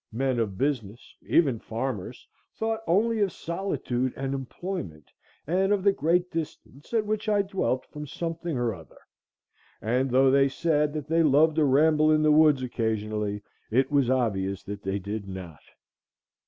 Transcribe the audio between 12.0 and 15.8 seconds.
in the woods occasionally, it was obvious that they did not.